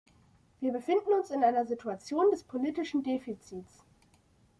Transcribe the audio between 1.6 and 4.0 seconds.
Situation des politischen Defizits.